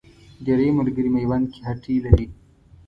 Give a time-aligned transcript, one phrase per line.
[0.45, 2.27] ډېری ملګري میوند کې هټۍ لري.